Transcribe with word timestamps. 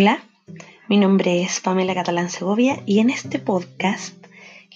Hola, 0.00 0.24
mi 0.88 0.96
nombre 0.96 1.42
es 1.42 1.60
Pamela 1.60 1.92
Catalán 1.92 2.30
Segovia 2.30 2.82
y 2.86 3.00
en 3.00 3.10
este 3.10 3.38
podcast 3.38 4.16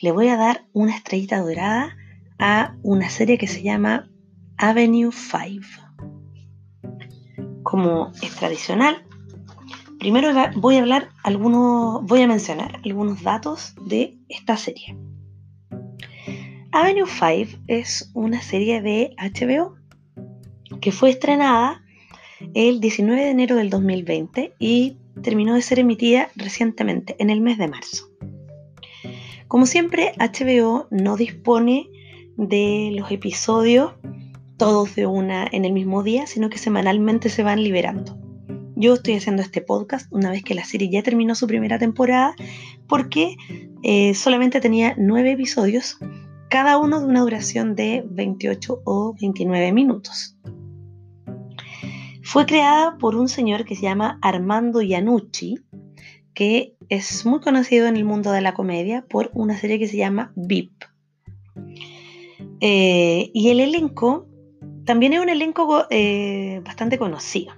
le 0.02 0.12
voy 0.12 0.28
a 0.28 0.36
dar 0.36 0.66
una 0.74 0.94
estrellita 0.94 1.40
dorada 1.40 1.96
a 2.38 2.76
una 2.82 3.08
serie 3.08 3.38
que 3.38 3.46
se 3.46 3.62
llama 3.62 4.10
Avenue 4.58 5.10
5. 5.12 5.62
Como 7.62 8.12
es 8.20 8.36
tradicional, 8.36 9.02
primero 9.98 10.28
voy 10.56 10.76
a 10.76 10.80
hablar 10.82 11.08
algunos, 11.22 12.04
voy 12.04 12.20
a 12.20 12.28
mencionar 12.28 12.82
algunos 12.84 13.22
datos 13.22 13.74
de 13.80 14.18
esta 14.28 14.58
serie. 14.58 14.94
Avenue 16.70 17.08
5 17.08 17.62
es 17.66 18.10
una 18.12 18.42
serie 18.42 18.82
de 18.82 19.16
HBO 19.16 19.76
que 20.82 20.92
fue 20.92 21.08
estrenada 21.08 21.82
el 22.52 22.78
19 22.80 23.24
de 23.24 23.30
enero 23.30 23.56
del 23.56 23.70
2020 23.70 24.52
y 24.58 24.98
terminó 25.24 25.54
de 25.54 25.62
ser 25.62 25.80
emitida 25.80 26.28
recientemente, 26.36 27.16
en 27.18 27.30
el 27.30 27.40
mes 27.40 27.58
de 27.58 27.66
marzo. 27.66 28.08
Como 29.48 29.66
siempre, 29.66 30.12
HBO 30.18 30.86
no 30.90 31.16
dispone 31.16 31.88
de 32.36 32.92
los 32.96 33.10
episodios 33.10 33.94
todos 34.56 34.94
de 34.94 35.06
una 35.06 35.48
en 35.50 35.64
el 35.64 35.72
mismo 35.72 36.02
día, 36.02 36.26
sino 36.26 36.48
que 36.48 36.58
semanalmente 36.58 37.28
se 37.28 37.42
van 37.42 37.62
liberando. 37.62 38.16
Yo 38.76 38.94
estoy 38.94 39.14
haciendo 39.14 39.42
este 39.42 39.60
podcast 39.60 40.12
una 40.12 40.30
vez 40.30 40.42
que 40.42 40.54
la 40.54 40.64
serie 40.64 40.90
ya 40.90 41.02
terminó 41.02 41.34
su 41.34 41.46
primera 41.46 41.78
temporada 41.78 42.34
porque 42.88 43.36
eh, 43.82 44.14
solamente 44.14 44.60
tenía 44.60 44.94
nueve 44.96 45.32
episodios, 45.32 45.98
cada 46.50 46.78
uno 46.78 47.00
de 47.00 47.06
una 47.06 47.20
duración 47.20 47.74
de 47.74 48.04
28 48.08 48.82
o 48.84 49.14
29 49.20 49.72
minutos. 49.72 50.36
Fue 52.34 52.46
creada 52.46 52.98
por 52.98 53.14
un 53.14 53.28
señor 53.28 53.64
que 53.64 53.76
se 53.76 53.82
llama 53.82 54.18
Armando 54.20 54.82
Iannucci, 54.82 55.60
que 56.34 56.74
es 56.88 57.24
muy 57.24 57.38
conocido 57.38 57.86
en 57.86 57.96
el 57.96 58.04
mundo 58.04 58.32
de 58.32 58.40
la 58.40 58.54
comedia 58.54 59.06
por 59.08 59.30
una 59.34 59.56
serie 59.56 59.78
que 59.78 59.86
se 59.86 59.98
llama 59.98 60.32
VIP. 60.34 60.82
Eh, 62.60 63.30
y 63.32 63.50
el 63.50 63.60
elenco 63.60 64.26
también 64.84 65.12
es 65.12 65.20
un 65.20 65.28
elenco 65.28 65.86
eh, 65.90 66.60
bastante 66.64 66.98
conocido. 66.98 67.54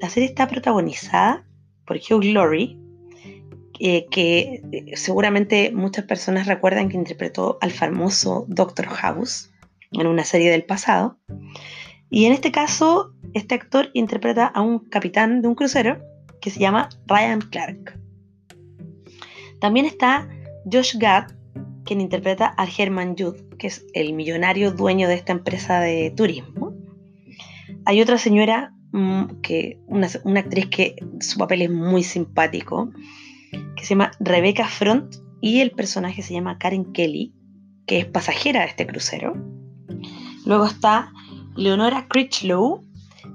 La 0.00 0.08
serie 0.08 0.28
está 0.28 0.46
protagonizada 0.46 1.44
por 1.84 1.96
Hugh 1.96 2.22
Laurie, 2.22 2.78
eh, 3.80 4.06
que 4.12 4.62
seguramente 4.94 5.72
muchas 5.74 6.04
personas 6.04 6.46
recuerdan 6.46 6.88
que 6.88 6.96
interpretó 6.96 7.58
al 7.60 7.72
famoso 7.72 8.44
Doctor 8.46 8.86
House 8.86 9.50
en 9.90 10.06
una 10.06 10.22
serie 10.22 10.52
del 10.52 10.62
pasado. 10.62 11.18
Y 12.10 12.24
en 12.24 12.32
este 12.32 12.50
caso 12.50 13.14
este 13.34 13.54
actor 13.54 13.90
interpreta 13.94 14.46
a 14.46 14.60
un 14.60 14.80
capitán 14.80 15.40
de 15.40 15.48
un 15.48 15.54
crucero 15.54 16.02
que 16.40 16.50
se 16.50 16.58
llama 16.58 16.88
Ryan 17.06 17.40
Clark. 17.40 17.98
También 19.60 19.86
está 19.86 20.28
Josh 20.70 20.96
Gad, 20.96 21.28
quien 21.84 22.00
interpreta 22.00 22.54
a 22.56 22.66
Herman 22.66 23.14
Judd, 23.16 23.36
que 23.58 23.68
es 23.68 23.86
el 23.94 24.14
millonario 24.14 24.72
dueño 24.72 25.06
de 25.06 25.14
esta 25.14 25.32
empresa 25.32 25.80
de 25.80 26.12
turismo. 26.16 26.74
Hay 27.84 28.00
otra 28.00 28.18
señora, 28.18 28.74
mm, 28.92 29.40
que, 29.42 29.78
una, 29.86 30.08
una 30.24 30.40
actriz 30.40 30.66
que 30.66 30.96
su 31.20 31.38
papel 31.38 31.62
es 31.62 31.70
muy 31.70 32.02
simpático, 32.02 32.90
que 33.76 33.84
se 33.84 33.90
llama 33.90 34.12
Rebecca 34.18 34.66
Front, 34.66 35.16
y 35.40 35.60
el 35.60 35.70
personaje 35.70 36.22
se 36.22 36.34
llama 36.34 36.58
Karen 36.58 36.92
Kelly, 36.92 37.34
que 37.86 37.98
es 37.98 38.06
pasajera 38.06 38.60
de 38.60 38.66
este 38.66 38.86
crucero. 38.86 39.34
Luego 40.46 40.66
está 40.66 41.12
Leonora 41.60 42.08
Critchlow, 42.08 42.82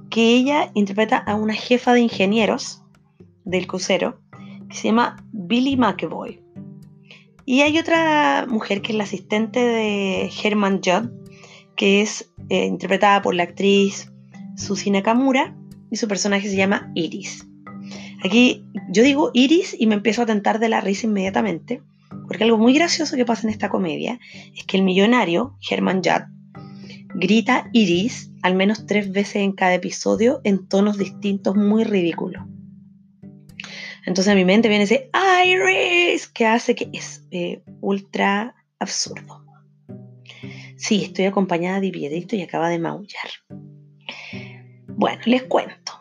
que 0.09 0.35
ella 0.35 0.71
interpreta 0.73 1.17
a 1.17 1.35
una 1.35 1.53
jefa 1.53 1.93
de 1.93 2.01
ingenieros 2.01 2.81
del 3.43 3.67
crucero 3.67 4.19
que 4.67 4.75
se 4.75 4.87
llama 4.87 5.23
Billy 5.31 5.77
McEvoy. 5.77 6.41
Y 7.45 7.61
hay 7.61 7.77
otra 7.77 8.47
mujer 8.49 8.81
que 8.81 8.93
es 8.93 8.97
la 8.97 9.03
asistente 9.03 9.59
de 9.59 10.31
Herman 10.43 10.81
Judd, 10.83 11.11
que 11.75 12.01
es 12.01 12.31
eh, 12.49 12.65
interpretada 12.65 13.21
por 13.21 13.35
la 13.35 13.43
actriz 13.43 14.11
Susie 14.57 14.91
Nakamura 14.91 15.55
y 15.91 15.97
su 15.97 16.07
personaje 16.07 16.49
se 16.49 16.55
llama 16.55 16.91
Iris. 16.95 17.47
Aquí 18.23 18.65
yo 18.89 19.03
digo 19.03 19.29
Iris 19.35 19.75
y 19.77 19.85
me 19.85 19.93
empiezo 19.93 20.23
a 20.23 20.25
tentar 20.25 20.57
de 20.57 20.69
la 20.69 20.81
risa 20.81 21.05
inmediatamente, 21.05 21.83
porque 22.27 22.43
algo 22.43 22.57
muy 22.57 22.73
gracioso 22.73 23.17
que 23.17 23.25
pasa 23.25 23.45
en 23.45 23.53
esta 23.53 23.69
comedia 23.69 24.19
es 24.57 24.63
que 24.63 24.77
el 24.77 24.83
millonario, 24.83 25.55
Herman 25.69 26.01
Judd, 26.03 26.34
grita 27.15 27.69
Iris 27.71 28.31
al 28.41 28.55
menos 28.55 28.85
tres 28.85 29.11
veces 29.11 29.37
en 29.37 29.53
cada 29.53 29.73
episodio 29.73 30.41
en 30.43 30.67
tonos 30.67 30.97
distintos 30.97 31.55
muy 31.55 31.83
ridículos. 31.83 32.43
Entonces 34.05 34.31
a 34.31 34.35
mi 34.35 34.45
mente 34.45 34.69
viene 34.69 34.83
ese 34.83 35.09
Iris 35.45 36.27
que 36.27 36.45
hace 36.45 36.75
que 36.75 36.89
es 36.93 37.25
eh, 37.31 37.63
ultra 37.81 38.55
absurdo. 38.79 39.43
Sí, 40.77 41.03
estoy 41.05 41.25
acompañada 41.25 41.79
de 41.79 41.89
Piedrito 41.89 42.35
y 42.35 42.41
acaba 42.41 42.69
de 42.69 42.79
maullar. 42.79 43.29
Bueno, 44.87 45.21
les 45.25 45.43
cuento. 45.43 45.93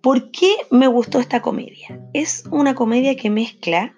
¿Por 0.00 0.30
qué 0.30 0.52
me 0.70 0.86
gustó 0.86 1.18
esta 1.18 1.42
comedia? 1.42 2.00
Es 2.12 2.44
una 2.50 2.74
comedia 2.74 3.16
que 3.16 3.30
mezcla 3.30 3.94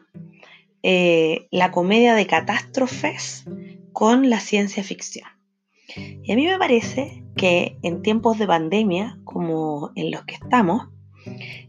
eh, 0.82 1.46
la 1.50 1.70
comedia 1.70 2.14
de 2.14 2.26
catástrofes 2.26 3.44
con 3.92 4.30
la 4.30 4.40
ciencia 4.40 4.82
ficción. 4.82 5.28
Y 5.96 6.32
a 6.32 6.36
mí 6.36 6.46
me 6.46 6.58
parece 6.58 7.24
que 7.36 7.78
en 7.82 8.02
tiempos 8.02 8.38
de 8.38 8.46
pandemia, 8.46 9.18
como 9.24 9.90
en 9.94 10.10
los 10.10 10.24
que 10.24 10.34
estamos, 10.34 10.88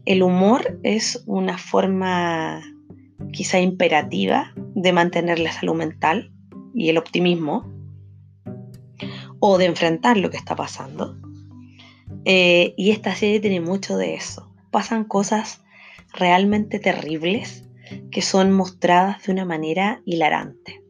el 0.04 0.22
humor 0.22 0.80
es 0.82 1.22
una 1.26 1.58
forma 1.58 2.62
quizá 3.32 3.60
imperativa 3.60 4.52
de 4.74 4.92
mantener 4.92 5.38
la 5.38 5.52
salud 5.52 5.74
mental 5.74 6.32
y 6.74 6.88
el 6.88 6.98
optimismo, 6.98 7.70
o 9.40 9.58
de 9.58 9.66
enfrentar 9.66 10.16
lo 10.16 10.30
que 10.30 10.36
está 10.36 10.54
pasando. 10.54 11.16
Eh, 12.24 12.74
y 12.76 12.90
esta 12.90 13.14
serie 13.14 13.40
tiene 13.40 13.60
mucho 13.60 13.96
de 13.96 14.14
eso. 14.14 14.54
Pasan 14.70 15.04
cosas 15.04 15.64
realmente 16.12 16.78
terribles 16.78 17.68
que 18.10 18.22
son 18.22 18.52
mostradas 18.52 19.24
de 19.24 19.32
una 19.32 19.44
manera 19.44 20.00
hilarante. 20.04 20.81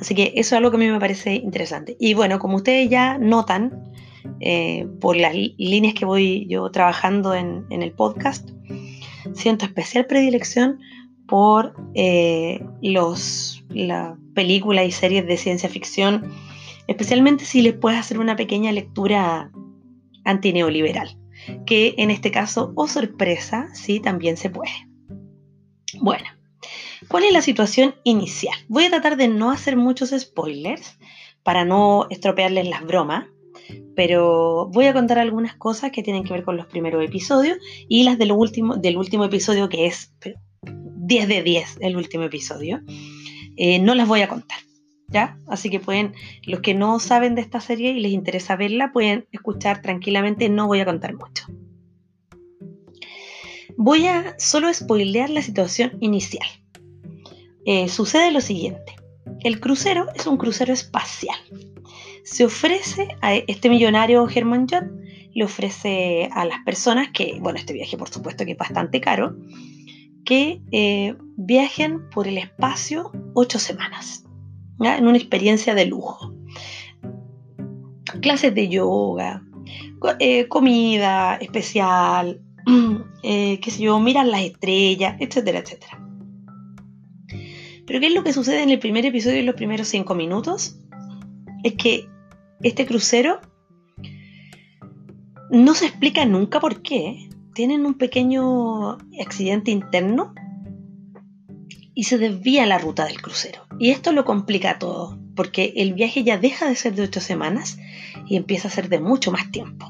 Así 0.00 0.14
que 0.14 0.32
eso 0.36 0.54
es 0.54 0.58
algo 0.58 0.70
que 0.70 0.76
a 0.76 0.80
mí 0.80 0.88
me 0.88 1.00
parece 1.00 1.34
interesante. 1.34 1.96
Y 1.98 2.14
bueno, 2.14 2.38
como 2.38 2.56
ustedes 2.56 2.88
ya 2.88 3.18
notan 3.18 3.92
eh, 4.40 4.86
por 5.00 5.16
las 5.16 5.34
líneas 5.34 5.94
que 5.94 6.04
voy 6.04 6.46
yo 6.48 6.70
trabajando 6.70 7.34
en, 7.34 7.66
el 7.70 7.92
podcast, 7.92 8.50
siento 9.34 9.64
especial 9.64 10.06
predilección 10.06 10.78
por 11.26 11.74
eh, 11.94 12.64
los, 12.80 13.64
las 13.70 14.16
películas 14.34 14.86
y 14.86 14.92
series 14.92 15.26
de 15.26 15.36
ciencia 15.36 15.68
ficción, 15.68 16.30
especialmente 16.86 17.44
si 17.44 17.62
les 17.62 17.74
puedes 17.74 17.98
hacer 17.98 18.18
una 18.18 18.36
pequeña 18.36 18.72
lectura 18.72 19.50
antineoliberal, 20.24 21.18
que 21.66 21.94
en 21.98 22.10
este 22.10 22.30
caso, 22.30 22.72
o 22.76 22.84
oh 22.84 22.88
sorpresa, 22.88 23.68
sí, 23.74 24.00
también 24.00 24.36
se 24.36 24.50
puede. 24.50 24.70
Bueno, 26.00 26.26
¿Cuál 27.06 27.24
es 27.24 27.32
la 27.32 27.42
situación 27.42 27.94
inicial? 28.02 28.56
Voy 28.68 28.84
a 28.84 28.90
tratar 28.90 29.16
de 29.16 29.28
no 29.28 29.50
hacer 29.50 29.76
muchos 29.76 30.10
spoilers 30.10 30.98
para 31.44 31.64
no 31.64 32.06
estropearles 32.10 32.68
las 32.68 32.84
bromas, 32.84 33.26
pero 33.94 34.68
voy 34.72 34.86
a 34.86 34.92
contar 34.92 35.18
algunas 35.18 35.54
cosas 35.54 35.92
que 35.92 36.02
tienen 36.02 36.24
que 36.24 36.32
ver 36.32 36.42
con 36.42 36.56
los 36.56 36.66
primeros 36.66 37.04
episodios 37.04 37.58
y 37.88 38.02
las 38.02 38.18
del 38.18 38.32
último, 38.32 38.76
del 38.76 38.96
último 38.96 39.24
episodio 39.24 39.68
que 39.68 39.86
es 39.86 40.12
10 40.62 41.28
de 41.28 41.42
10 41.42 41.78
el 41.80 41.96
último 41.96 42.24
episodio. 42.24 42.80
Eh, 43.56 43.78
no 43.78 43.94
las 43.94 44.08
voy 44.08 44.22
a 44.22 44.28
contar. 44.28 44.58
¿Ya? 45.10 45.38
Así 45.46 45.70
que 45.70 45.80
pueden, 45.80 46.12
los 46.44 46.60
que 46.60 46.74
no 46.74 47.00
saben 47.00 47.34
de 47.34 47.40
esta 47.40 47.60
serie 47.60 47.92
y 47.92 48.00
les 48.00 48.12
interesa 48.12 48.56
verla, 48.56 48.92
pueden 48.92 49.26
escuchar 49.32 49.80
tranquilamente, 49.80 50.50
no 50.50 50.66
voy 50.66 50.80
a 50.80 50.84
contar 50.84 51.14
mucho. 51.14 51.46
Voy 53.78 54.06
a 54.06 54.34
solo 54.38 54.72
spoilear 54.74 55.30
la 55.30 55.40
situación 55.40 55.96
inicial. 56.00 56.46
Eh, 57.70 57.86
sucede 57.88 58.30
lo 58.30 58.40
siguiente. 58.40 58.96
El 59.40 59.60
crucero 59.60 60.06
es 60.14 60.26
un 60.26 60.38
crucero 60.38 60.72
espacial. 60.72 61.36
Se 62.24 62.46
ofrece 62.46 63.08
a 63.20 63.34
este 63.34 63.68
millonario 63.68 64.26
Herman 64.26 64.66
Judd, 64.66 64.88
le 65.34 65.44
ofrece 65.44 66.30
a 66.32 66.46
las 66.46 66.60
personas 66.64 67.08
que, 67.12 67.36
bueno, 67.42 67.58
este 67.58 67.74
viaje 67.74 67.98
por 67.98 68.08
supuesto 68.08 68.46
que 68.46 68.52
es 68.52 68.56
bastante 68.56 69.02
caro, 69.02 69.36
que 70.24 70.62
eh, 70.72 71.14
viajen 71.36 72.08
por 72.08 72.26
el 72.26 72.38
espacio 72.38 73.12
ocho 73.34 73.58
semanas, 73.58 74.24
en 74.80 75.06
una 75.06 75.18
experiencia 75.18 75.74
de 75.74 75.84
lujo. 75.84 76.32
Clases 78.22 78.54
de 78.54 78.68
yoga, 78.70 79.42
eh, 80.20 80.48
comida 80.48 81.36
especial, 81.36 82.40
qué 83.22 83.60
sé 83.62 83.82
yo, 83.82 84.00
miran 84.00 84.30
las 84.30 84.40
estrellas, 84.40 85.16
etcétera, 85.20 85.58
etcétera. 85.58 86.07
Pero 87.88 88.00
¿qué 88.00 88.06
es 88.08 88.14
lo 88.14 88.22
que 88.22 88.34
sucede 88.34 88.62
en 88.62 88.68
el 88.68 88.78
primer 88.78 89.06
episodio 89.06 89.38
y 89.38 89.42
los 89.42 89.54
primeros 89.54 89.88
cinco 89.88 90.14
minutos? 90.14 90.76
Es 91.64 91.72
que 91.72 92.06
este 92.62 92.86
crucero 92.86 93.40
no 95.50 95.74
se 95.74 95.86
explica 95.86 96.26
nunca 96.26 96.60
por 96.60 96.82
qué. 96.82 97.30
tienen 97.54 97.86
un 97.86 97.94
pequeño 97.94 98.98
accidente 99.20 99.72
interno 99.72 100.32
y 101.94 102.04
se 102.04 102.18
desvía 102.18 102.66
la 102.66 102.78
ruta 102.78 103.06
del 103.06 103.20
crucero. 103.20 103.66
Y 103.80 103.90
esto 103.90 104.12
lo 104.12 104.24
complica 104.24 104.78
todo, 104.78 105.18
porque 105.34 105.72
el 105.76 105.94
viaje 105.94 106.22
ya 106.22 106.38
deja 106.38 106.68
de 106.68 106.76
ser 106.76 106.94
de 106.94 107.02
ocho 107.02 107.20
semanas 107.20 107.78
y 108.28 108.36
empieza 108.36 108.68
a 108.68 108.70
ser 108.70 108.88
de 108.88 109.00
mucho 109.00 109.32
más 109.32 109.50
tiempo. 109.50 109.88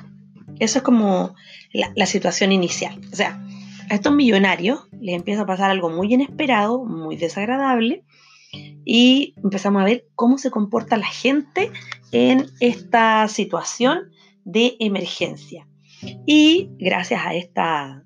Eso 0.58 0.78
es 0.78 0.84
como 0.84 1.34
la, 1.72 2.06
situación 2.06 2.52
inicial. 2.52 2.98
O 3.12 3.16
sea, 3.16 3.44
a 3.90 3.94
estos 3.94 4.12
millonarios 4.12 4.88
les 5.00 5.14
empieza 5.14 5.42
a 5.42 5.46
pasar 5.46 5.70
algo 5.70 5.90
muy 5.90 6.12
inesperado, 6.12 6.84
muy 6.84 7.16
desagradable, 7.16 8.04
y 8.84 9.34
empezamos 9.42 9.82
a 9.82 9.84
ver 9.84 10.06
cómo 10.14 10.38
se 10.38 10.50
comporta 10.50 10.96
la 10.96 11.06
gente 11.06 11.70
en 12.12 12.46
esta 12.60 13.28
situación 13.28 14.10
de 14.44 14.76
emergencia. 14.80 15.68
Y 16.26 16.70
gracias 16.78 17.20
a 17.24 17.34
esta 17.34 18.04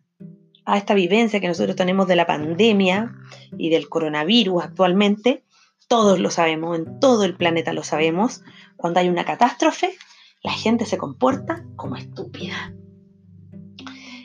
a 0.65 0.79
esta 0.79 0.95
vivencia 0.95 1.41
que 1.41 1.49
nosotros 1.49 1.77
tenemos 1.77 2.07
de 2.07 2.17
la 2.17 2.27
pandemia 2.27 3.13
y 3.59 3.71
del 3.71 3.89
coronavirus 3.89 4.63
actualmente, 4.63 5.45
todos 5.89 6.21
lo 6.21 6.31
sabemos, 6.31 6.79
en 6.79 7.01
todo 7.01 7.25
el 7.25 7.37
planeta 7.37 7.73
lo 7.73 7.83
sabemos, 7.83 8.43
cuando 8.77 9.01
hay 9.01 9.09
una 9.09 9.25
catástrofe, 9.25 9.97
la 10.43 10.53
gente 10.53 10.87
se 10.87 10.99
comporta 10.99 11.65
como 11.77 11.97
estúpida. 11.97 12.73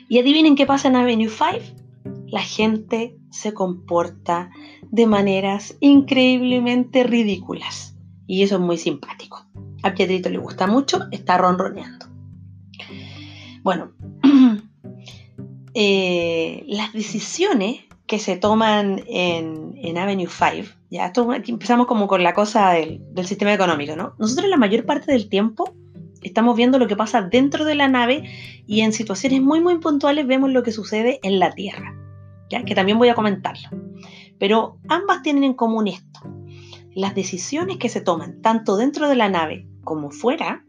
Y 0.08 0.18
adivinen 0.18 0.56
qué 0.56 0.66
pasa 0.66 0.88
en 0.88 0.96
Avenue 0.96 1.28
5. 1.28 1.46
La 2.28 2.40
gente 2.40 3.16
se 3.30 3.52
comporta 3.52 4.50
de 4.90 5.06
maneras 5.06 5.76
increíblemente 5.80 7.04
ridículas. 7.04 7.96
Y 8.26 8.42
eso 8.42 8.56
es 8.56 8.60
muy 8.60 8.78
simpático. 8.78 9.46
A 9.82 9.94
Pietrito 9.94 10.28
le 10.28 10.38
gusta 10.38 10.66
mucho, 10.66 11.00
está 11.10 11.38
ronroneando. 11.38 12.06
Bueno, 13.62 13.92
Eh, 15.80 16.64
las 16.66 16.92
decisiones 16.92 17.84
que 18.06 18.18
se 18.18 18.36
toman 18.36 19.04
en, 19.06 19.96
Avenue 19.96 20.26
5, 20.26 20.76
ya 20.90 21.06
esto, 21.06 21.32
empezamos 21.32 21.86
como 21.86 22.08
con 22.08 22.24
la 22.24 22.34
cosa 22.34 22.70
del, 22.70 23.00
sistema 23.24 23.52
económico, 23.52 23.94
¿no? 23.94 24.14
Nosotros 24.18 24.48
la 24.48 24.56
mayor 24.56 24.86
parte 24.86 25.12
del 25.12 25.28
tiempo 25.28 25.72
estamos 26.28 26.56
viendo 26.56 26.78
lo 26.78 26.86
que 26.86 26.96
pasa 26.96 27.22
dentro 27.22 27.64
de 27.64 27.74
la 27.74 27.88
nave 27.88 28.22
y 28.66 28.80
en 28.80 28.92
situaciones 28.92 29.42
muy 29.42 29.60
muy 29.60 29.78
puntuales 29.78 30.26
vemos 30.26 30.50
lo 30.50 30.62
que 30.62 30.72
sucede 30.72 31.18
en 31.22 31.38
la 31.38 31.52
Tierra, 31.52 31.94
¿ya? 32.50 32.64
que 32.64 32.74
también 32.74 32.98
voy 32.98 33.08
a 33.08 33.14
comentarlo. 33.14 33.68
Pero 34.38 34.78
ambas 34.88 35.22
tienen 35.22 35.44
en 35.44 35.54
común 35.54 35.88
esto. 35.88 36.20
Las 36.94 37.14
decisiones 37.14 37.78
que 37.78 37.88
se 37.88 38.00
toman 38.00 38.40
tanto 38.40 38.76
dentro 38.76 39.08
de 39.08 39.16
la 39.16 39.28
nave 39.28 39.66
como 39.84 40.10
fuera 40.10 40.64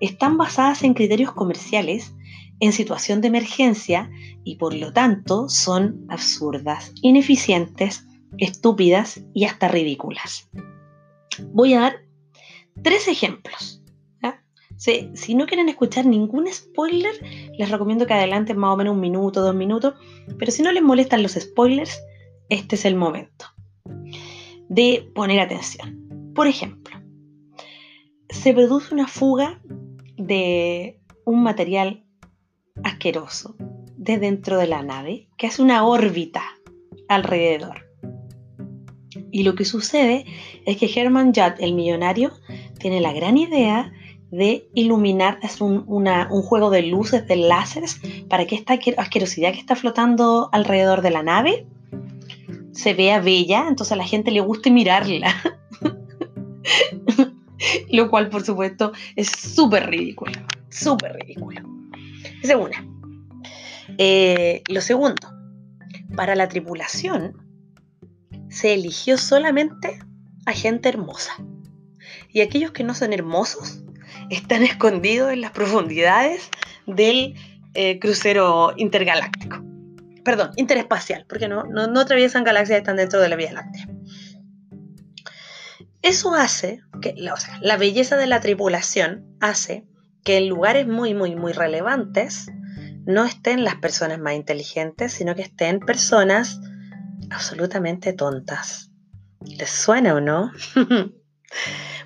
están 0.00 0.36
basadas 0.36 0.82
en 0.82 0.94
criterios 0.94 1.32
comerciales 1.32 2.14
en 2.60 2.72
situación 2.72 3.20
de 3.20 3.28
emergencia 3.28 4.10
y 4.44 4.56
por 4.56 4.74
lo 4.74 4.92
tanto 4.92 5.48
son 5.48 6.06
absurdas, 6.08 6.92
ineficientes, 7.02 8.06
estúpidas 8.38 9.22
y 9.34 9.44
hasta 9.44 9.68
ridículas. 9.68 10.48
Voy 11.52 11.74
a 11.74 11.80
dar 11.80 11.96
tres 12.82 13.08
ejemplos. 13.08 13.83
Si, 14.76 15.34
no 15.34 15.46
quieren 15.46 15.68
escuchar 15.68 16.06
ningún 16.06 16.46
spoiler, 16.52 17.14
les 17.56 17.70
recomiendo 17.70 18.06
que 18.06 18.14
adelanten 18.14 18.58
más 18.58 18.74
o 18.74 18.76
menos 18.76 18.94
un 18.94 19.00
minuto, 19.00 19.40
dos 19.40 19.54
minutos, 19.54 19.94
pero 20.38 20.50
si 20.50 20.62
no 20.62 20.72
les 20.72 20.82
molestan 20.82 21.22
los 21.22 21.32
spoilers, 21.32 22.02
este 22.48 22.76
es 22.76 22.84
el 22.84 22.96
momento 22.96 23.46
de 24.68 25.10
poner 25.14 25.40
atención. 25.40 26.32
Por 26.34 26.46
ejemplo, 26.46 27.00
se 28.28 28.52
produce 28.52 28.92
una 28.92 29.06
fuga 29.06 29.60
de 30.16 31.00
un 31.24 31.42
material 31.42 32.04
asqueroso 32.82 33.56
de 33.96 34.18
dentro 34.18 34.58
de 34.58 34.66
la 34.66 34.82
nave 34.82 35.28
que 35.36 35.46
hace 35.46 35.62
una 35.62 35.86
órbita 35.86 36.42
alrededor. 37.08 37.84
Y 39.30 39.44
lo 39.44 39.54
que 39.54 39.64
sucede 39.64 40.26
es 40.66 40.76
que 40.76 40.90
Herman 40.92 41.32
Judd, 41.32 41.60
el 41.60 41.74
millonario, 41.74 42.32
tiene 42.78 43.00
la 43.00 43.12
gran 43.12 43.36
idea 43.36 43.92
de 44.30 44.68
iluminar, 44.74 45.38
es 45.42 45.60
un, 45.60 45.84
un, 45.86 46.42
juego 46.42 46.70
de 46.70 46.82
luces, 46.82 47.26
de 47.28 47.36
láseres, 47.36 48.00
para 48.28 48.46
que 48.46 48.56
esta 48.56 48.74
asquerosidad 48.96 49.52
que 49.52 49.60
está 49.60 49.76
flotando 49.76 50.48
alrededor 50.52 51.02
de 51.02 51.10
la 51.10 51.22
nave 51.22 51.66
se 52.72 52.94
vea 52.94 53.20
bella, 53.20 53.66
entonces 53.68 53.92
a 53.92 53.96
la 53.96 54.04
gente 54.04 54.30
le 54.30 54.40
guste 54.40 54.70
mirarla. 54.70 55.32
Lo 57.90 58.10
cual, 58.10 58.28
por 58.28 58.44
supuesto, 58.44 58.92
es 59.14 59.28
súper 59.28 59.88
ridículo, 59.88 60.32
súper 60.68 61.14
ridículo. 61.14 61.60
Esa 62.42 62.54
es 62.54 62.58
una. 62.58 62.86
Eh, 63.98 64.62
lo 64.68 64.80
segundo, 64.80 65.28
para 66.16 66.34
la 66.34 66.48
tripulación 66.48 67.36
se 68.48 68.74
eligió 68.74 69.18
solamente 69.18 70.00
a 70.46 70.52
gente 70.52 70.88
hermosa. 70.88 71.32
Y 72.32 72.40
aquellos 72.40 72.72
que 72.72 72.82
no 72.82 72.94
son 72.94 73.12
hermosos 73.12 73.83
están 74.30 74.62
escondidos 74.62 75.32
en 75.32 75.40
las 75.40 75.50
profundidades 75.50 76.50
del 76.86 77.34
eh, 77.74 77.98
crucero 77.98 78.72
intergaláctico. 78.76 79.62
Perdón, 80.24 80.52
interespacial, 80.56 81.26
porque 81.28 81.48
no, 81.48 81.64
no, 81.64 82.00
atraviesan 82.00 82.44
galaxias, 82.44 82.78
están 82.78 82.96
dentro 82.96 83.20
de 83.20 83.28
la 83.28 83.36
Vía 83.36 83.52
Láctea. 83.52 83.88
Eso 86.00 86.34
hace 86.34 86.82
que, 87.00 87.14
la 87.60 87.76
belleza 87.76 88.16
de 88.16 88.26
la 88.26 88.40
tripulación 88.40 89.26
hace 89.40 89.86
que 90.22 90.38
en 90.38 90.48
lugares 90.48 90.86
muy, 90.86 91.14
muy, 91.14 91.36
muy 91.36 91.52
relevantes 91.52 92.50
no 93.06 93.24
estén 93.24 93.64
las 93.64 93.76
personas 93.76 94.18
más 94.18 94.34
inteligentes, 94.34 95.12
sino 95.12 95.34
que 95.34 95.42
estén 95.42 95.80
personas 95.80 96.60
absolutamente 97.30 98.12
tontas. 98.12 98.90
¿Les 99.40 99.68
suena 99.68 100.14
o 100.14 100.20
no? 100.20 100.50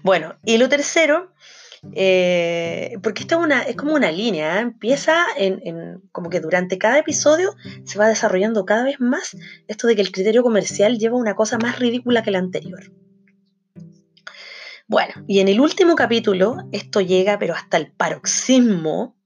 bueno, 0.03 0.37
y 0.45 0.59
lo 0.59 0.69
tercero, 0.69 1.33
eh, 1.93 2.99
porque 3.03 3.23
esto 3.23 3.41
es, 3.67 3.77
como 3.77 3.95
una 3.95 4.11
línea, 4.11 4.59
¿eh? 4.59 4.61
empieza 4.61 5.27
en, 5.37 6.03
como 6.13 6.31
que 6.31 6.41
durante 6.41 6.79
cada 6.79 6.99
episodio 6.99 7.55
se 7.85 7.99
va 7.99 8.09
desarrollando 8.09 8.65
cada 8.65 8.85
vez 8.85 9.01
más 9.01 9.37
esto 9.69 9.87
de 9.87 9.95
que 9.95 10.03
el 10.03 10.13
criterio 10.13 10.43
comercial 10.43 10.99
lleva 10.99 11.17
una 11.17 11.35
cosa 11.35 11.59
más 11.59 11.79
ridícula 11.79 12.23
que 12.23 12.31
la 12.31 12.39
anterior. 12.39 12.93
Bueno, 14.89 15.13
y 15.27 15.41
en 15.41 15.49
el 15.49 15.61
último 15.61 15.95
capítulo 15.95 16.57
esto 16.73 17.01
llega 17.01 17.39
pero 17.39 17.55
hasta 17.55 17.77
el 17.77 17.93
paroxismo, 17.93 19.17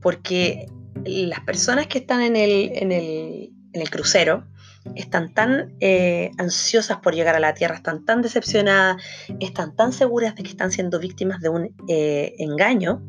porque 0.00 0.66
las 1.04 1.40
personas 1.40 1.88
que 1.88 1.98
están 1.98 2.22
en 2.22 2.36
el, 2.36 2.70
en 2.72 2.92
el, 2.92 3.90
crucero 3.90 4.46
están 4.94 5.32
tan 5.34 5.74
eh, 5.80 6.30
ansiosas 6.38 6.98
por 6.98 7.14
llegar 7.14 7.34
a 7.34 7.40
la 7.40 7.54
Tierra, 7.54 7.76
están 7.76 8.04
tan 8.04 8.22
decepcionadas, 8.22 9.02
están 9.40 9.74
tan 9.74 9.92
seguras 9.92 10.34
de 10.34 10.42
que 10.42 10.50
están 10.50 10.70
siendo 10.70 10.98
víctimas 10.98 11.40
de 11.40 11.48
un 11.48 11.74
eh, 11.88 12.34
engaño, 12.38 13.02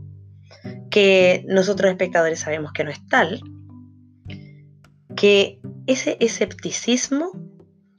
que 0.90 1.46
nosotros 1.48 1.92
espectadores 1.92 2.40
sabemos 2.40 2.72
que 2.72 2.84
no 2.84 2.92
es 2.92 3.06
tal, 3.08 3.42
que 5.16 5.60
ese 5.86 6.18
escepticismo 6.20 7.32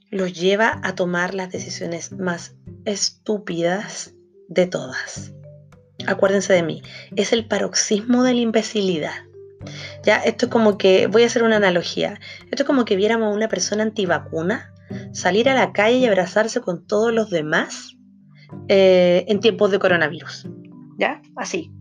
los 0.09 0.33
lleva 0.33 0.79
a 0.83 0.95
tomar 0.95 1.33
las 1.33 1.51
decisiones 1.51 2.11
más 2.11 2.55
estúpidas 2.85 4.13
de 4.47 4.65
todas. 4.65 5.33
Acuérdense 6.07 6.53
de 6.53 6.63
mí, 6.63 6.81
es 7.15 7.33
el 7.33 7.47
paroxismo 7.47 8.23
de 8.23 8.33
la 8.33 8.39
imbecilidad. 8.39 9.28
Ya, 10.03 10.17
esto 10.17 10.45
es 10.45 10.51
como 10.51 10.77
que, 10.77 11.07
voy 11.07 11.23
a 11.23 11.25
hacer 11.25 11.43
una 11.43 11.57
analogía, 11.57 12.19
esto 12.49 12.63
es 12.63 12.67
como 12.67 12.85
que 12.85 12.95
viéramos 12.95 13.31
a 13.31 13.35
una 13.35 13.49
persona 13.49 13.83
antivacuna 13.83 14.73
salir 15.11 15.49
a 15.49 15.53
la 15.53 15.71
calle 15.71 15.97
y 15.97 16.05
abrazarse 16.05 16.61
con 16.61 16.85
todos 16.85 17.13
los 17.13 17.29
demás 17.29 17.97
eh, 18.67 19.25
en 19.27 19.39
tiempos 19.39 19.71
de 19.71 19.79
coronavirus. 19.79 20.47
¿Ya? 20.97 21.21
Así. 21.35 21.71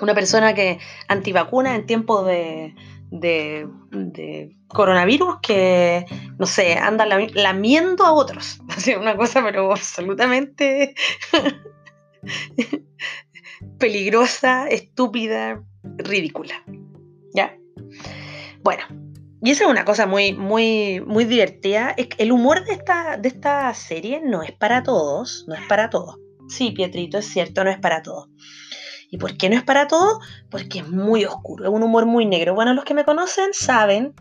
Una 0.00 0.14
persona 0.14 0.54
que 0.54 0.78
antivacuna 1.08 1.74
en 1.76 1.86
tiempos 1.86 2.26
de, 2.26 2.74
de, 3.10 4.56
coronavirus 4.68 5.36
que, 5.42 6.06
no 6.38 6.46
sé, 6.46 6.74
anda 6.74 7.06
lamiendo 7.06 8.04
a 8.04 8.12
otros. 8.12 8.60
Así, 8.68 8.94
una 8.94 9.16
cosa, 9.16 9.42
pero 9.42 9.70
absolutamente 9.70 10.94
peligrosa, 13.78 14.68
estúpida, 14.68 15.62
ridícula. 15.98 16.64
¿Ya? 17.34 17.56
Bueno, 18.62 18.84
y 19.42 19.50
esa 19.50 19.64
es 19.64 19.70
una 19.70 19.84
cosa 19.84 20.06
muy, 20.06 20.32
muy, 20.32 21.00
muy 21.00 21.24
divertida. 21.24 21.94
El 21.96 22.30
humor 22.30 22.64
de 22.64 22.74
esta, 22.74 23.16
de 23.16 23.28
esta 23.28 23.74
serie 23.74 24.20
no 24.24 24.42
es 24.42 24.52
para 24.52 24.84
todos, 24.84 25.44
no 25.48 25.54
es 25.54 25.62
para 25.68 25.90
todos. 25.90 26.16
Sí, 26.48 26.70
Pietrito, 26.70 27.18
es 27.18 27.26
cierto, 27.26 27.64
no 27.64 27.70
es 27.70 27.78
para 27.78 28.02
todos. 28.02 28.28
¿Y 29.10 29.18
por 29.18 29.36
qué 29.36 29.50
no 29.50 29.56
es 29.56 29.64
para 29.64 29.88
todo? 29.88 30.20
Porque 30.48 30.78
es 30.78 30.88
muy 30.88 31.24
oscuro, 31.24 31.64
es 31.64 31.70
un 31.70 31.82
humor 31.82 32.06
muy 32.06 32.24
negro. 32.24 32.54
Bueno, 32.54 32.72
los 32.72 32.84
que 32.84 32.94
me 32.94 33.04
conocen 33.04 33.52
saben 33.52 34.14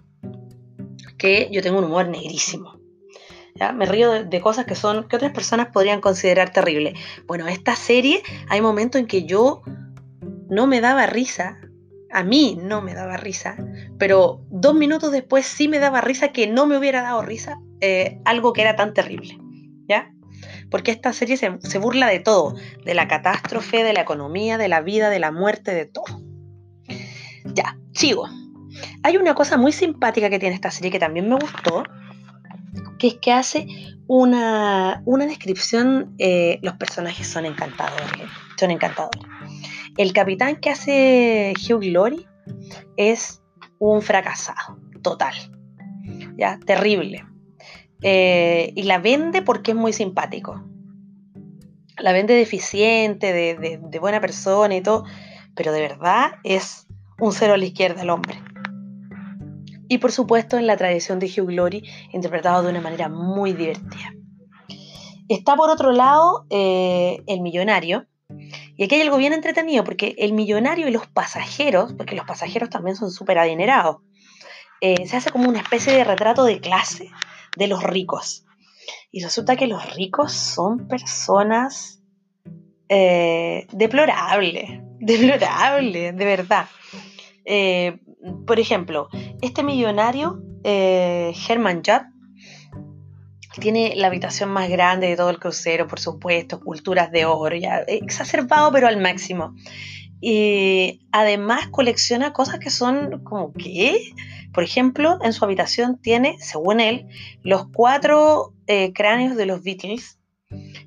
que 1.20 1.50
yo 1.52 1.62
tengo 1.62 1.78
un 1.78 1.86
humor 1.86 2.08
negrísimo. 2.08 2.81
Me 3.74 3.86
río 3.86 4.24
de, 4.24 4.42
cosas 4.42 4.66
que 4.66 4.76
son 4.76 5.08
que 5.08 5.16
otras 5.16 5.32
personas 5.32 5.68
podrían 5.68 6.02
considerar 6.02 6.52
terribles. 6.52 6.98
Bueno, 7.28 7.48
esta 7.48 7.76
serie 7.76 8.24
hay 8.50 8.62
momentos 8.62 9.00
en 9.00 9.08
que 9.08 9.26
yo 9.26 9.62
no 10.50 10.66
me 10.68 10.82
daba 10.82 11.06
risa 11.06 11.60
a 12.14 12.24
mí 12.24 12.58
no 12.62 12.82
me 12.82 12.94
daba 12.94 13.18
risa, 13.18 13.56
pero 13.98 14.42
dos 14.50 14.76
minutos 14.76 15.12
después 15.12 15.46
sí 15.46 15.68
me 15.68 15.80
daba 15.80 16.02
risa 16.02 16.30
que 16.30 16.48
no 16.48 16.66
me 16.66 16.78
hubiera 16.78 17.02
dado 17.02 17.22
risa 17.22 17.60
eh, 17.80 18.20
algo 18.26 18.54
que 18.54 18.62
era 18.62 18.76
tan 18.76 18.94
terrible, 18.94 19.38
¿ya? 19.88 20.14
Porque 20.70 20.92
esta 20.92 21.14
serie 21.14 21.38
se, 21.38 21.58
se 21.62 21.78
burla 21.78 22.08
de 22.08 22.20
todo, 22.20 22.56
de 22.84 22.94
la 22.94 23.08
catástrofe, 23.08 23.84
de 23.84 23.94
la 23.94 24.02
economía, 24.02 24.58
de 24.58 24.68
la 24.68 24.82
vida, 24.82 25.10
de 25.10 25.20
la 25.20 25.32
muerte, 25.32 25.74
de 25.74 25.86
todo. 25.86 26.22
Ya, 27.46 27.78
sigo. 27.94 28.28
Hay 29.04 29.18
una 29.18 29.36
cosa 29.36 29.58
muy 29.58 29.72
simpática 29.72 30.30
que 30.30 30.40
tiene 30.40 30.56
esta 30.56 30.72
serie 30.72 30.92
que 30.92 31.00
también 31.00 31.28
me 31.28 31.36
gustó, 31.36 31.84
que 33.02 33.08
es 33.08 33.16
que 33.16 33.32
hace 33.32 33.66
una, 34.06 35.02
descripción, 35.28 36.14
eh, 36.20 36.60
los 36.62 36.76
personajes 36.76 37.28
son 37.28 37.48
encantadores, 37.48 38.30
son 38.60 38.70
encantadores. 38.70 39.24
El 39.98 40.14
capitán 40.14 40.58
que 40.58 40.70
hace 40.70 41.54
Hugh 41.58 41.80
Glory 41.80 42.28
es 42.98 43.42
un 43.80 44.04
fracasado, 44.04 44.78
total, 45.02 45.34
ya, 46.38 46.60
terrible. 46.64 47.26
Eh, 48.04 48.72
y 48.76 48.84
la 48.84 49.00
vende 49.00 49.42
porque 49.42 49.72
es 49.72 49.78
muy 49.78 49.94
simpático. 49.94 50.64
La 51.98 52.14
vende 52.14 52.36
deficiente, 52.36 53.34
de, 53.34 53.80
de 53.82 54.00
buena 54.00 54.22
persona 54.22 54.76
y 54.76 54.82
todo, 54.82 55.06
pero 55.56 55.72
de 55.72 55.82
verdad 55.82 56.34
es 56.44 56.86
un 57.20 57.34
cero 57.34 57.56
a 57.56 57.58
la 57.58 57.66
izquierda 57.66 58.04
el 58.04 58.12
hombre. 58.12 58.44
Y 59.92 59.98
por 59.98 60.14
supuesto 60.14 60.58
en 60.58 60.68
la 60.68 60.78
tradición 60.78 61.20
de 61.20 61.26
Hugh 61.26 61.48
Glory, 61.48 61.84
interpretado 62.14 62.64
de 62.64 62.70
una 62.70 62.80
manera 62.80 63.10
muy 63.10 63.52
divertida. 63.52 64.14
Está 65.28 65.58
por 65.58 65.70
otro 65.70 65.92
lado 65.92 66.46
eh, 66.50 67.22
el 67.28 67.42
millonario. 67.42 68.08
Y 68.78 68.86
aquí 68.86 68.96
hay 68.96 69.02
algo 69.02 69.18
bien 69.18 69.34
entretenido, 69.34 69.84
porque 69.84 70.16
el 70.18 70.32
millonario 70.32 70.88
y 70.88 70.92
los 70.92 71.08
pasajeros, 71.08 71.92
porque 71.92 72.16
los 72.16 72.24
pasajeros 72.24 72.70
también 72.70 72.96
son 72.96 73.12
súper 73.12 73.38
adinerados, 73.38 73.98
eh, 74.80 75.06
se 75.08 75.18
hace 75.18 75.30
como 75.30 75.50
una 75.50 75.60
especie 75.60 75.92
de 75.92 76.06
retrato 76.06 76.46
de 76.46 76.62
clase 76.62 77.10
de 77.58 77.68
los 77.68 77.84
ricos. 77.84 78.46
Y 79.12 79.22
resulta 79.22 79.58
que 79.58 79.68
los 79.68 79.94
ricos 79.94 80.32
son 80.32 80.88
personas 80.88 82.02
eh, 82.88 83.68
deplorables, 83.74 84.70
deplorables, 85.02 86.16
de 86.16 86.26
verdad. 86.26 86.68
Eh, 87.44 88.00
por 88.46 88.60
ejemplo, 88.60 89.10
este 89.42 89.64
millonario, 89.64 90.42
eh, 90.64 91.34
Herman 91.48 91.82
Judd, 91.86 92.12
tiene 93.60 93.94
la 93.96 94.08
habitación 94.08 94.50
más 94.50 94.70
grande 94.70 95.08
de 95.08 95.18
todo 95.18 95.30
el 95.30 95.40
crucero, 95.40 95.88
por 95.88 96.00
supuesto, 96.00 96.60
culturas 96.60 97.12
de 97.12 97.26
oro, 97.26 97.56
ya 97.56 97.80
exacerbado 97.80 98.72
pero 98.72 98.88
al 98.88 99.02
máximo. 99.02 99.54
Y 100.22 101.02
además 101.12 101.68
colecciona 101.70 102.32
cosas 102.32 102.60
que 102.60 102.70
son 102.70 103.24
como 103.24 103.52
¿qué? 103.54 104.14
Por 104.54 104.64
ejemplo, 104.64 105.18
en 105.24 105.34
su 105.34 105.44
habitación 105.44 105.98
tiene, 105.98 106.38
según 106.40 106.80
él, 106.80 107.08
los 107.42 107.68
cuatro 107.74 108.54
eh, 108.68 108.94
cráneos 108.94 109.36
de 109.36 109.46
los 109.46 109.64
Beatles. 109.64 110.20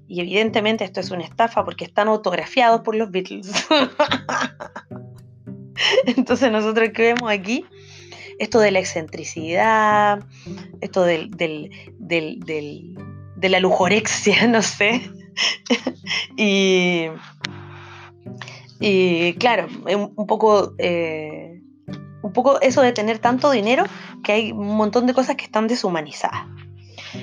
Y 0.06 0.20
evidentemente 0.20 0.84
esto 0.84 1.00
es 1.00 1.10
una 1.10 1.24
estafa 1.24 1.64
porque 1.64 1.84
están 1.84 2.08
autografiados 2.08 2.82
por 2.82 2.94
los 2.94 3.10
Beatles. 3.10 3.50
Entonces 6.06 6.52
nosotros 6.52 6.90
que 6.94 7.14
vemos 7.14 7.30
aquí, 7.30 7.64
esto 8.38 8.60
de 8.60 8.70
la 8.70 8.78
excentricidad, 8.78 10.24
esto 10.80 11.04
del, 11.04 11.30
de 11.30 13.48
la 13.48 13.60
lujorexia, 13.60 14.46
no 14.48 14.62
sé. 14.62 15.10
y, 16.36 17.06
y, 18.80 19.34
claro, 19.34 19.66
un 20.16 20.26
poco, 20.26 20.74
eh, 20.78 21.60
un 22.22 22.32
poco 22.32 22.60
eso 22.60 22.82
de 22.82 22.92
tener 22.92 23.18
tanto 23.18 23.50
dinero 23.50 23.84
que 24.22 24.32
hay 24.32 24.52
un 24.52 24.76
montón 24.76 25.06
de 25.06 25.14
cosas 25.14 25.36
que 25.36 25.44
están 25.44 25.68
deshumanizadas. 25.68 26.46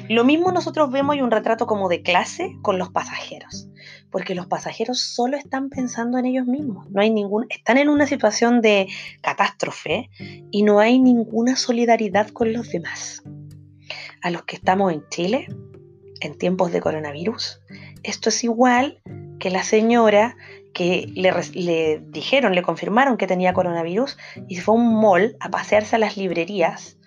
Lo 0.10 0.24
mismo 0.24 0.52
nosotros 0.52 0.92
vemos 0.92 1.16
y 1.16 1.22
un 1.22 1.32
retrato 1.32 1.68
como 1.68 1.90
de 1.90 2.02
clase 2.02 2.56
con 2.62 2.78
los 2.78 2.90
pasajeros 2.90 3.71
porque 4.12 4.36
los 4.36 4.46
pasajeros 4.46 5.00
solo 5.00 5.38
están 5.38 5.70
pensando 5.70 6.18
en 6.18 6.26
ellos 6.26 6.46
mismos. 6.46 6.90
No 6.92 7.02
hay 7.02 7.10
ningún, 7.10 7.46
están 7.50 7.78
en 7.78 7.90
una 7.90 8.06
situación 8.06 8.62
de 8.62 8.88
catástrofe 9.22 10.10
y 10.52 10.64
no 10.64 10.80
hay 10.80 11.00
ninguna 11.00 11.56
solidaridad 11.56 12.30
con 12.30 12.54
los 12.54 12.70
demás. 12.70 13.24
A 14.22 14.30
los 14.30 14.44
que 14.44 14.58
estamos 14.58 14.94
en 14.94 15.04
Chile, 15.10 15.48
en 16.20 16.38
tiempos 16.38 16.72
de 16.72 16.82
coronavirus, 16.82 17.62
esto 18.04 18.30
es 18.30 18.44
igual 18.44 19.02
que 19.40 19.50
la 19.50 19.64
señora 19.64 20.36
que 20.74 21.12
le, 21.16 22.02
dijeron, 22.10 22.54
le 22.54 22.62
confirmaron 22.62 23.18
que 23.18 23.28
tenía 23.28 23.54
coronavirus 23.54 24.18
y 24.48 24.56
se 24.56 24.62
fue 24.62 24.76
a 24.76 24.78
un 24.78 25.02
mall 25.02 25.36
a 25.40 25.50
pasearse 25.50 25.96
a 25.96 26.00
las 26.00 26.18
librerías 26.18 26.98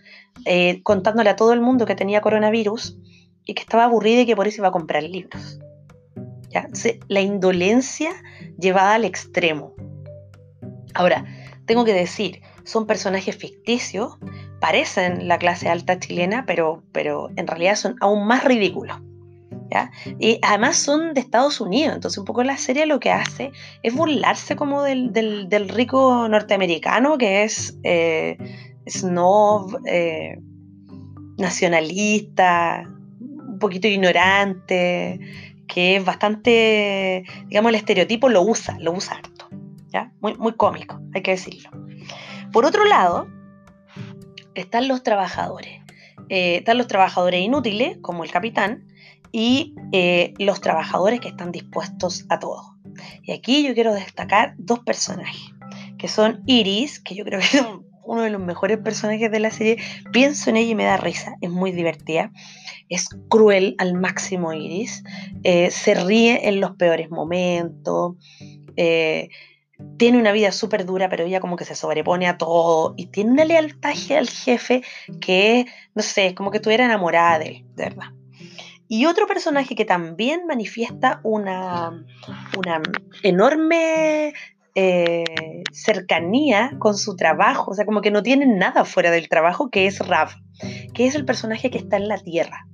eh, 0.44 0.82
contándole 0.82 1.30
a 1.30 1.36
todo 1.36 1.52
el 1.52 1.60
mundo 1.60 1.86
que 1.86 1.94
tenía 1.94 2.20
coronavirus 2.20 2.98
y 3.46 3.54
que 3.54 3.62
estaba 3.62 3.84
aburrida 3.84 4.22
y 4.22 4.26
que 4.26 4.36
por 4.36 4.48
eso 4.48 4.60
iba 4.60 4.68
a 4.68 4.72
comprar 4.72 5.02
libros 5.04 5.60
la 7.08 7.20
indolencia 7.20 8.10
llevada 8.58 8.94
al 8.94 9.04
extremo. 9.04 9.74
Ahora, 10.94 11.24
tengo 11.66 11.84
que 11.84 11.92
decir, 11.92 12.42
son 12.64 12.86
personajes 12.86 13.36
ficticios, 13.36 14.16
parecen 14.60 15.28
la 15.28 15.38
clase 15.38 15.68
alta 15.68 15.98
chilena, 15.98 16.44
pero, 16.46 16.82
pero 16.92 17.30
en 17.36 17.46
realidad 17.46 17.76
son 17.76 17.96
aún 18.00 18.26
más 18.26 18.44
ridículos. 18.44 18.98
Y 20.18 20.38
además 20.42 20.76
son 20.76 21.14
de 21.14 21.20
Estados 21.20 21.60
Unidos, 21.60 21.94
entonces 21.94 22.18
un 22.18 22.24
poco 22.24 22.42
la 22.44 22.56
serie 22.56 22.86
lo 22.86 23.00
que 23.00 23.10
hace 23.10 23.52
es 23.82 23.94
burlarse 23.94 24.56
como 24.56 24.82
del, 24.82 25.68
rico 25.68 26.28
norteamericano 26.28 27.18
que 27.18 27.44
es 27.44 27.76
eh, 27.82 28.36
snob, 28.86 29.80
eh, 29.86 30.38
nacionalista, 31.38 32.84
un 33.20 33.58
poquito 33.58 33.88
ignorante, 33.88 35.20
que 35.66 35.96
es 35.96 36.04
bastante, 36.04 37.24
digamos, 37.46 37.70
el 37.70 37.76
estereotipo 37.76 38.28
lo 38.28 38.42
usa, 38.42 38.76
lo 38.80 38.92
usa 38.92 39.16
harto, 39.16 39.48
¿ya? 39.92 40.12
Muy, 40.20 40.34
muy 40.34 40.54
cómico, 40.54 41.00
hay 41.14 41.22
que 41.22 41.32
decirlo. 41.32 41.70
Por 42.52 42.64
otro 42.64 42.84
lado, 42.84 43.26
están 44.54 44.88
los 44.88 45.02
trabajadores. 45.02 45.82
Eh, 46.28 46.56
están 46.56 46.78
los 46.78 46.86
trabajadores 46.86 47.40
inútiles, 47.40 47.98
como 48.00 48.24
el 48.24 48.30
capitán, 48.30 48.86
y 49.32 49.74
eh, 49.92 50.32
los 50.38 50.60
trabajadores 50.60 51.20
que 51.20 51.28
están 51.28 51.50
dispuestos 51.50 52.24
a 52.28 52.38
todo. 52.38 52.76
Y 53.22 53.32
aquí 53.32 53.66
yo 53.66 53.74
quiero 53.74 53.92
destacar 53.92 54.54
dos 54.58 54.80
personajes, 54.80 55.52
que 55.98 56.08
son 56.08 56.42
Iris, 56.46 57.00
que 57.00 57.14
yo 57.14 57.24
creo 57.24 57.40
que 57.40 57.58
es 57.58 57.64
uno 58.04 58.22
de 58.22 58.30
los 58.30 58.40
mejores 58.40 58.78
personajes 58.78 59.30
de 59.30 59.40
la 59.40 59.50
serie. 59.50 59.78
Pienso 60.12 60.50
en 60.50 60.56
ella 60.56 60.70
y 60.70 60.74
me 60.74 60.84
da 60.84 60.96
risa, 60.96 61.36
es 61.40 61.50
muy 61.50 61.72
divertida 61.72 62.30
es 62.88 63.08
cruel 63.28 63.74
al 63.78 63.94
máximo 63.94 64.52
Iris, 64.52 65.02
eh, 65.42 65.70
se 65.70 65.94
ríe 65.94 66.48
en 66.48 66.60
los 66.60 66.72
peores 66.76 67.10
momentos, 67.10 68.16
eh, 68.76 69.30
tiene 69.96 70.18
una 70.18 70.32
vida 70.32 70.52
súper 70.52 70.84
dura, 70.84 71.08
pero 71.08 71.24
ella 71.24 71.40
como 71.40 71.56
que 71.56 71.64
se 71.64 71.74
sobrepone 71.74 72.26
a 72.26 72.38
todo 72.38 72.94
y 72.96 73.06
tiene 73.06 73.32
una 73.32 73.44
lealtad 73.44 73.94
al 74.10 74.28
jefe 74.28 74.82
que, 75.20 75.66
no 75.94 76.02
sé, 76.02 76.28
es 76.28 76.34
como 76.34 76.50
que 76.50 76.58
estuviera 76.58 76.84
enamorada 76.84 77.38
de 77.38 77.46
él, 77.46 77.64
de 77.74 77.84
verdad. 77.84 78.12
Y 78.86 79.06
otro 79.06 79.26
personaje 79.26 79.74
que 79.74 79.84
también 79.84 80.46
manifiesta 80.46 81.20
una, 81.24 82.04
una 82.56 82.82
enorme 83.22 84.34
eh, 84.74 85.24
cercanía 85.72 86.72
con 86.78 86.96
su 86.96 87.16
trabajo, 87.16 87.70
o 87.70 87.74
sea, 87.74 87.86
como 87.86 88.00
que 88.00 88.10
no 88.10 88.22
tiene 88.22 88.46
nada 88.46 88.84
fuera 88.84 89.10
del 89.10 89.28
trabajo, 89.28 89.70
que 89.70 89.86
es 89.86 90.00
Rav, 90.00 90.30
que 90.94 91.06
es 91.06 91.14
el 91.14 91.24
personaje 91.24 91.70
que 91.70 91.78
está 91.78 91.96
en 91.96 92.08
la 92.08 92.18
Tierra 92.18 92.66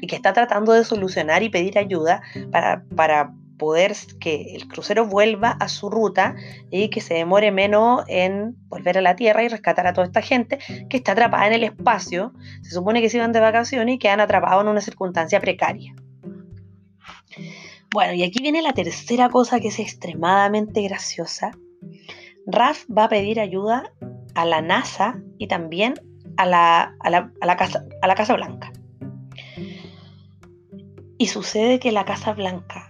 y 0.00 0.06
que 0.06 0.16
está 0.16 0.32
tratando 0.32 0.72
de 0.72 0.84
solucionar 0.84 1.42
y 1.42 1.48
pedir 1.48 1.78
ayuda 1.78 2.22
para, 2.52 2.84
para 2.94 3.32
poder 3.58 3.94
que 4.20 4.54
el 4.54 4.68
crucero 4.68 5.06
vuelva 5.06 5.50
a 5.50 5.68
su 5.68 5.90
ruta 5.90 6.36
y 6.70 6.88
que 6.88 7.00
se 7.00 7.14
demore 7.14 7.50
menos 7.50 8.04
en 8.06 8.56
volver 8.68 8.96
a 8.98 9.02
la 9.02 9.16
Tierra 9.16 9.42
y 9.42 9.48
rescatar 9.48 9.86
a 9.86 9.92
toda 9.92 10.06
esta 10.06 10.22
gente 10.22 10.58
que 10.88 10.96
está 10.96 11.12
atrapada 11.12 11.46
en 11.48 11.52
el 11.54 11.64
espacio. 11.64 12.32
Se 12.62 12.70
supone 12.70 13.02
que 13.02 13.10
se 13.10 13.18
iban 13.18 13.32
de 13.32 13.40
vacaciones 13.40 13.96
y 13.96 13.98
quedan 13.98 14.20
atrapados 14.20 14.62
en 14.62 14.68
una 14.68 14.80
circunstancia 14.80 15.40
precaria. 15.40 15.94
Bueno, 17.92 18.12
y 18.14 18.22
aquí 18.22 18.42
viene 18.42 18.62
la 18.62 18.72
tercera 18.72 19.30
cosa 19.30 19.60
que 19.60 19.68
es 19.68 19.78
extremadamente 19.78 20.82
graciosa. 20.82 21.52
Raf 22.46 22.84
va 22.90 23.04
a 23.04 23.08
pedir 23.08 23.40
ayuda 23.40 23.92
a 24.34 24.44
la 24.44 24.60
NASA 24.60 25.20
y 25.38 25.48
también 25.48 25.94
a 26.36 26.46
la, 26.46 26.94
a 27.00 27.10
la, 27.10 27.56
casa, 27.56 27.84
a 28.00 28.06
la 28.06 28.14
Casa 28.14 28.34
Blanca. 28.34 28.72
Y 31.18 31.26
sucede 31.26 31.80
que 31.80 31.92
la 31.92 32.04
Casa 32.04 32.32
Blanca 32.32 32.88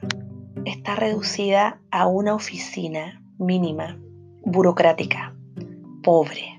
está 0.64 0.96
reducida 0.96 1.80
a 1.90 2.06
una 2.06 2.34
oficina 2.34 3.22
mínima, 3.38 3.98
burocrática, 4.44 5.34
pobre. 6.02 6.57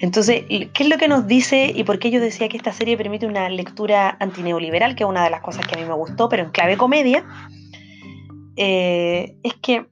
Entonces, 0.00 0.44
¿qué 0.48 0.70
es 0.74 0.88
lo 0.88 0.98
que 0.98 1.08
nos 1.08 1.26
dice 1.26 1.72
y 1.74 1.84
por 1.84 1.98
qué 1.98 2.10
yo 2.10 2.20
decía 2.20 2.48
que 2.48 2.56
esta 2.56 2.72
serie 2.72 2.96
permite 2.96 3.26
una 3.26 3.48
lectura 3.48 4.16
antineoliberal, 4.20 4.94
que 4.94 5.04
es 5.04 5.08
una 5.08 5.24
de 5.24 5.30
las 5.30 5.40
cosas 5.40 5.66
que 5.66 5.74
a 5.74 5.78
mí 5.78 5.84
me 5.84 5.94
gustó, 5.94 6.28
pero 6.28 6.44
en 6.44 6.50
clave 6.50 6.76
comedia? 6.76 7.24
Eh, 8.56 9.36
es 9.42 9.54
que 9.54 9.86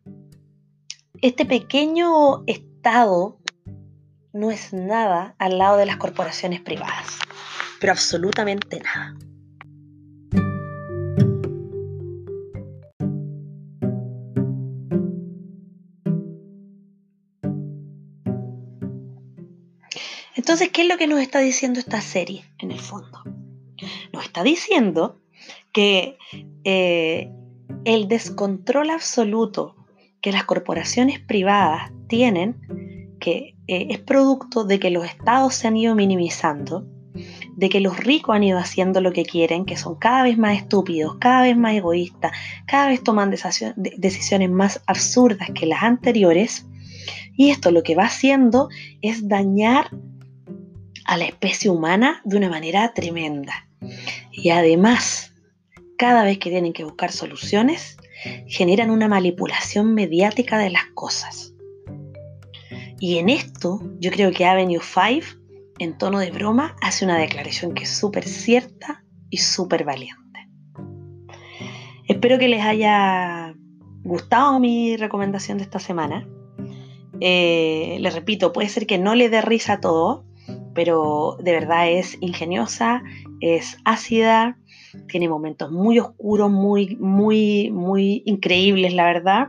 este 1.20 1.44
pequeño 1.44 2.44
Estado 2.46 3.38
no 4.32 4.50
es 4.50 4.72
nada 4.72 5.34
al 5.38 5.58
lado 5.58 5.76
de 5.76 5.86
las 5.86 5.96
corporaciones 5.96 6.60
privadas, 6.60 7.18
pero 7.80 7.92
absolutamente 7.92 8.80
nada. 8.80 9.14
Entonces, 20.44 20.68
¿qué 20.68 20.82
es 20.82 20.88
lo 20.88 20.98
que 20.98 21.06
nos 21.06 21.20
está 21.20 21.38
diciendo 21.38 21.80
esta 21.80 22.02
serie 22.02 22.44
en 22.58 22.70
el 22.70 22.78
fondo? 22.78 23.22
Nos 24.12 24.24
está 24.26 24.42
diciendo 24.42 25.18
que 25.72 26.18
eh, 26.64 27.30
el 27.86 28.08
descontrol 28.08 28.90
absoluto 28.90 29.74
que 30.20 30.32
las 30.32 30.44
corporaciones 30.44 31.18
privadas 31.18 31.90
tienen, 32.08 33.16
que 33.20 33.56
eh, 33.68 33.86
es 33.88 34.00
producto 34.00 34.64
de 34.64 34.78
que 34.78 34.90
los 34.90 35.06
estados 35.06 35.54
se 35.54 35.66
han 35.66 35.78
ido 35.78 35.94
minimizando, 35.94 36.86
de 37.56 37.70
que 37.70 37.80
los 37.80 37.96
ricos 37.96 38.36
han 38.36 38.44
ido 38.44 38.58
haciendo 38.58 39.00
lo 39.00 39.14
que 39.14 39.24
quieren, 39.24 39.64
que 39.64 39.78
son 39.78 39.94
cada 39.94 40.24
vez 40.24 40.36
más 40.36 40.58
estúpidos, 40.58 41.16
cada 41.20 41.44
vez 41.44 41.56
más 41.56 41.72
egoístas, 41.72 42.32
cada 42.66 42.88
vez 42.88 43.02
toman 43.02 43.34
decisiones 43.96 44.50
más 44.50 44.82
absurdas 44.86 45.48
que 45.54 45.64
las 45.64 45.82
anteriores, 45.82 46.66
y 47.34 47.48
esto 47.48 47.70
lo 47.70 47.82
que 47.82 47.96
va 47.96 48.04
haciendo 48.04 48.68
es 49.00 49.26
dañar 49.26 49.88
a 51.04 51.16
la 51.16 51.24
especie 51.24 51.70
humana 51.70 52.20
de 52.24 52.36
una 52.36 52.48
manera 52.48 52.92
tremenda. 52.94 53.68
Y 54.32 54.50
además, 54.50 55.32
cada 55.98 56.24
vez 56.24 56.38
que 56.38 56.50
tienen 56.50 56.72
que 56.72 56.84
buscar 56.84 57.12
soluciones, 57.12 57.96
generan 58.46 58.90
una 58.90 59.08
manipulación 59.08 59.94
mediática 59.94 60.58
de 60.58 60.70
las 60.70 60.84
cosas. 60.94 61.54
Y 62.98 63.18
en 63.18 63.28
esto, 63.28 63.80
yo 63.98 64.10
creo 64.10 64.32
que 64.32 64.46
Avenue 64.46 64.80
5, 64.80 65.26
en 65.78 65.98
tono 65.98 66.20
de 66.20 66.30
broma, 66.30 66.76
hace 66.80 67.04
una 67.04 67.18
declaración 67.18 67.74
que 67.74 67.84
es 67.84 67.90
súper 67.90 68.24
cierta 68.24 69.04
y 69.28 69.38
súper 69.38 69.84
valiente. 69.84 70.24
Espero 72.06 72.38
que 72.38 72.48
les 72.48 72.62
haya 72.62 73.54
gustado 74.04 74.60
mi 74.60 74.96
recomendación 74.96 75.58
de 75.58 75.64
esta 75.64 75.80
semana. 75.80 76.28
Eh, 77.20 77.96
les 78.00 78.14
repito, 78.14 78.52
puede 78.52 78.68
ser 78.68 78.86
que 78.86 78.98
no 78.98 79.14
le 79.14 79.28
dé 79.28 79.40
risa 79.40 79.74
a 79.74 79.80
todo, 79.80 80.24
pero 80.74 81.36
de 81.40 81.52
verdad 81.52 81.90
es 81.90 82.16
ingeniosa, 82.20 83.02
es 83.40 83.76
ácida, 83.84 84.58
tiene 85.08 85.28
momentos 85.28 85.70
muy 85.70 85.98
oscuros, 85.98 86.50
muy, 86.50 86.96
muy, 86.96 87.70
muy 87.70 88.22
increíbles, 88.26 88.94
la 88.94 89.04
verdad. 89.04 89.48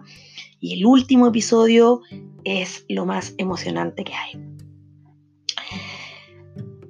Y 0.59 0.75
el 0.75 0.85
último 0.85 1.27
episodio 1.27 2.01
es 2.43 2.85
lo 2.89 3.05
más 3.05 3.33
emocionante 3.37 4.03
que 4.03 4.13
hay. 4.13 4.41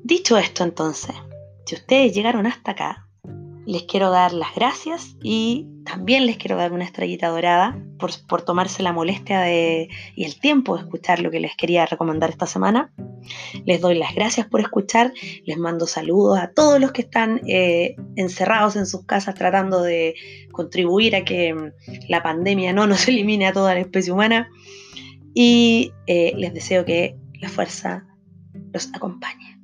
Dicho 0.04 0.38
esto 0.38 0.64
entonces, 0.64 1.16
si 1.66 1.76
ustedes 1.76 2.14
llegaron 2.14 2.46
hasta 2.46 2.72
acá, 2.72 3.05
les 3.66 3.84
quiero 3.84 4.12
dar 4.12 4.34
las 4.34 4.54
gracias 4.56 5.16
y 5.22 5.68
también 5.86 6.26
les 6.26 6.38
quiero 6.38 6.56
dar 6.56 6.72
una 6.72 6.84
estrellita 6.84 7.30
dorada 7.30 7.80
por, 8.28 8.42
tomarse 8.44 8.84
la 8.84 8.94
molestia 8.94 9.42
de, 9.42 9.90
y 10.16 10.24
el 10.24 10.40
tiempo 10.40 10.76
de 10.76 10.84
escuchar 10.84 11.20
lo 11.20 11.32
que 11.32 11.40
les 11.40 11.56
quería 11.56 11.86
recomendar 11.86 12.30
esta 12.30 12.46
semana. 12.46 12.92
Les 13.66 13.82
doy 13.82 13.98
las 13.98 14.14
gracias 14.14 14.48
por 14.48 14.62
escuchar, 14.62 15.14
les 15.46 15.58
mando 15.58 15.88
saludos 15.88 16.40
a 16.40 16.52
todos 16.52 16.80
los 16.80 16.92
que 16.92 17.02
están 17.02 17.42
eh, 17.48 17.96
encerrados 18.16 18.76
en 18.76 18.86
sus 18.86 19.06
casas 19.06 19.36
tratando 19.36 19.82
de 19.82 20.16
contribuir 20.52 21.16
a 21.16 21.26
que 21.26 21.54
mm, 21.54 21.72
la 22.10 22.22
pandemia 22.22 22.74
no 22.74 22.88
nos 22.88 23.08
elimine 23.08 23.48
a 23.48 23.54
toda 23.54 23.74
la 23.74 23.82
especie 23.82 24.12
humana 24.12 24.50
y 25.34 25.92
eh, 26.08 26.34
les 26.38 26.54
deseo 26.54 26.86
que 26.86 27.18
la 27.42 27.50
fuerza 27.50 28.06
los 28.74 28.90
acompañe. 28.94 29.55